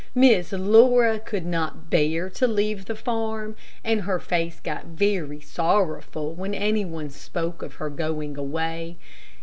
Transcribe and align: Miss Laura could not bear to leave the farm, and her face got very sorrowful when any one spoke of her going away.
Miss 0.15 0.51
Laura 0.51 1.19
could 1.19 1.45
not 1.45 1.91
bear 1.91 2.27
to 2.31 2.47
leave 2.47 2.85
the 2.85 2.95
farm, 2.95 3.55
and 3.83 4.01
her 4.01 4.17
face 4.17 4.59
got 4.59 4.85
very 4.85 5.39
sorrowful 5.41 6.33
when 6.33 6.55
any 6.55 6.83
one 6.83 7.11
spoke 7.11 7.61
of 7.61 7.75
her 7.75 7.91
going 7.91 8.35
away. 8.35 8.97